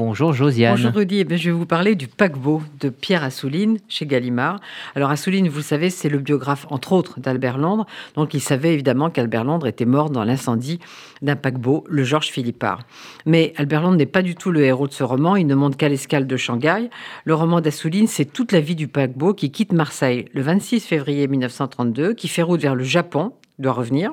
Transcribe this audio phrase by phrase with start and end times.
[0.00, 0.76] Bonjour Josiane.
[0.76, 4.60] Bonjour Rudy, eh je vais vous parler du paquebot de Pierre Assouline chez Gallimard.
[4.94, 7.84] Alors Assouline, vous le savez, c'est le biographe entre autres d'Albert Londres,
[8.14, 10.78] donc il savait évidemment qu'Albert Londres était mort dans l'incendie
[11.20, 12.84] d'un paquebot, le Georges Philippard.
[13.26, 15.76] Mais Albert Londres n'est pas du tout le héros de ce roman, il ne montre
[15.76, 16.90] qu'à l'escale de Shanghai.
[17.24, 21.26] Le roman d'Assouline, c'est toute la vie du paquebot qui quitte Marseille le 26 février
[21.26, 24.10] 1932, qui fait route vers le Japon, doit revenir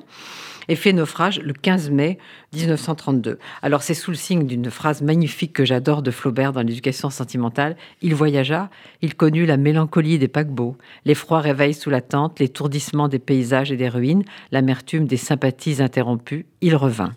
[0.68, 2.18] et fait naufrage le 15 mai
[2.54, 3.40] 1932.
[3.62, 7.76] Alors c'est sous le signe d'une phrase magnifique que j'adore de Flaubert dans l'éducation sentimentale.
[8.02, 8.70] Il voyagea,
[9.02, 13.78] il connut la mélancolie des paquebots, l'effroi réveil sous la tente, l'étourdissement des paysages et
[13.78, 16.46] des ruines, l'amertume des sympathies interrompues.
[16.62, 17.14] Il revint.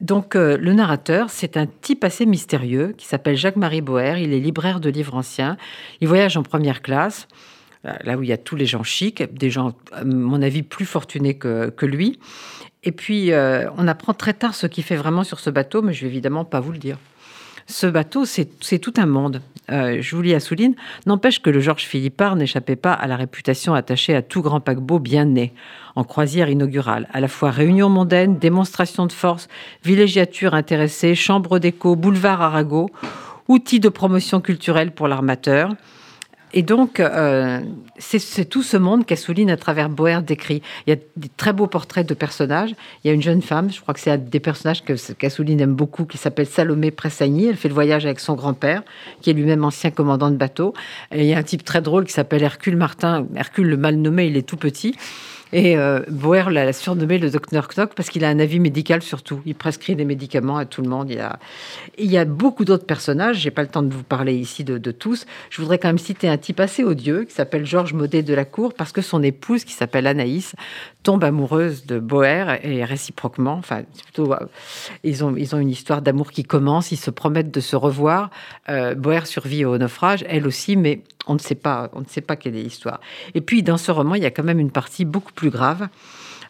[0.00, 4.18] Donc euh, le narrateur, c'est un type assez mystérieux qui s'appelle Jacques-Marie Boer.
[4.18, 5.56] Il est libraire de livres anciens.
[6.00, 7.28] Il voyage en première classe
[7.84, 10.86] là où il y a tous les gens chics, des gens, à mon avis, plus
[10.86, 12.18] fortunés que, lui.
[12.82, 15.92] Et puis, euh, on apprend très tard ce qu'il fait vraiment sur ce bateau, mais
[15.92, 16.98] je vais évidemment pas vous le dire.
[17.66, 19.42] Ce bateau, c'est tout un monde.
[19.72, 20.76] Euh, je vous lis à Souline.
[21.04, 25.00] N'empêche que le Georges Philippard n'échappait pas à la réputation attachée à tout grand paquebot
[25.00, 25.52] bien né,
[25.96, 27.08] en croisière inaugurale.
[27.12, 29.48] À la fois réunion mondaine, démonstration de force,
[29.84, 32.88] villégiature intéressée, chambre d'écho, boulevard Arago,
[33.48, 35.70] outils de promotion culturelle pour l'armateur.
[36.56, 37.60] Et donc, euh,
[37.98, 40.62] c'est tout ce monde qu'Assouline, à travers Boer, décrit.
[40.86, 42.74] Il y a des très beaux portraits de personnages.
[43.04, 44.82] Il y a une jeune femme, je crois que c'est des personnages
[45.18, 47.44] qu'Assouline aime beaucoup, qui s'appelle Salomé Pressagny.
[47.44, 48.82] Elle fait le voyage avec son grand-père,
[49.20, 50.72] qui est lui-même ancien commandant de bateau.
[51.14, 53.26] Il y a un type très drôle qui s'appelle Hercule Martin.
[53.36, 54.96] Hercule, le mal nommé, il est tout petit.
[55.52, 59.22] Et euh, Boer l'a surnommé le docteur Knock parce qu'il a un avis médical sur
[59.22, 59.40] tout.
[59.46, 61.08] Il prescrit des médicaments à tout le monde.
[61.10, 63.38] Il y a, beaucoup d'autres personnages.
[63.38, 65.26] J'ai pas le temps de vous parler ici de, tous.
[65.50, 68.44] Je voudrais quand même citer un type assez odieux qui s'appelle Georges Maudet de la
[68.44, 70.54] Cour parce que son épouse, qui s'appelle Anaïs,
[71.02, 73.54] tombe amoureuse de Boer et réciproquement.
[73.54, 74.38] Enfin, plutôt, euh,
[75.04, 76.90] ils ont, ils ont une histoire d'amour qui commence.
[76.90, 78.30] Ils se promettent de se revoir.
[78.68, 82.20] Euh, Boer survit au naufrage, elle aussi, mais on ne sait pas, on ne sait
[82.20, 83.00] pas quelle est l'histoire.
[83.34, 85.88] Et puis, dans ce roman, il y a quand même une partie beaucoup plus grave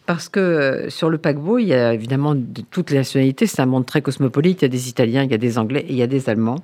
[0.06, 3.46] parce que euh, sur le paquebot, il y a évidemment de toutes les nationalités.
[3.46, 4.62] C'est un monde très cosmopolite.
[4.62, 6.28] Il y a des Italiens, il y a des Anglais et il y a des
[6.28, 6.62] Allemands,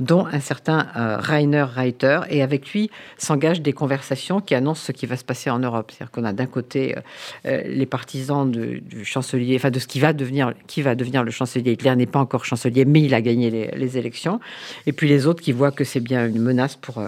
[0.00, 2.20] dont un certain euh, Rainer Reiter.
[2.30, 5.90] Et avec lui s'engagent des conversations qui annoncent ce qui va se passer en Europe.
[5.90, 6.96] C'est-à-dire qu'on a d'un côté
[7.44, 11.30] euh, les partisans du chancelier, enfin de ce qui va devenir, qui va devenir le
[11.30, 11.72] chancelier.
[11.72, 14.40] Hitler n'est pas encore chancelier, mais il a gagné les élections.
[14.86, 17.02] Et puis les autres qui voient que c'est bien une menace pour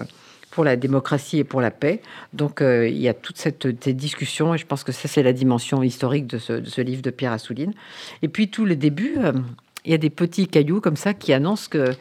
[0.50, 2.03] pour la démocratie et pour la paix.
[2.33, 5.33] Donc euh, il y a toute cette, discussion et je pense que ça c'est la
[5.33, 7.72] dimension historique de ce, livre de Pierre Assouline.
[8.22, 9.33] Et puis tout le début, euh,
[9.84, 11.94] il y a des petits cailloux comme ça qui annoncent que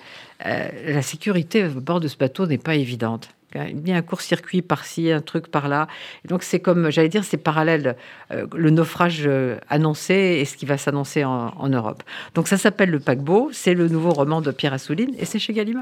[0.46, 3.30] euh, la sécurité au bord de ce bateau n'est pas évidente.
[3.56, 5.88] Il y a un court-circuit par-ci, un truc par-là.
[6.26, 7.96] donc c'est comme, j'allais dire, c'est parallèle,
[8.30, 9.28] le naufrage
[9.70, 12.04] annoncé et ce qui va s'annoncer en, en, Europe.
[12.36, 15.54] Donc ça s'appelle Le paquebot, c'est le nouveau roman de Pierre Assouline et c'est chez
[15.54, 15.78] Gallimard.